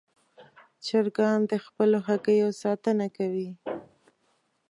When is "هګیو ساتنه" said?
2.07-3.07